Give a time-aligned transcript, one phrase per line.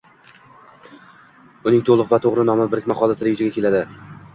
[0.07, 3.89] Uning toʻliq va toʻgʻri nomi birikma holatida yuzaga keladi